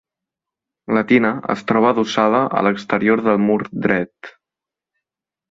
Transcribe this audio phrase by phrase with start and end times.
[0.97, 4.35] La tina es troba adossada a l'exterior del mur dret.